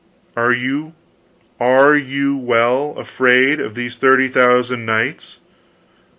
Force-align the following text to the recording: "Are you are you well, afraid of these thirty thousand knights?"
"Are 0.35 0.51
you 0.51 0.95
are 1.59 1.95
you 1.95 2.35
well, 2.35 2.95
afraid 2.97 3.59
of 3.59 3.75
these 3.75 3.97
thirty 3.97 4.29
thousand 4.29 4.83
knights?" 4.83 5.37